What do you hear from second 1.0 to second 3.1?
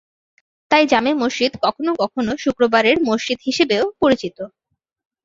মসজিদ কখনও কখনও শুক্রবারের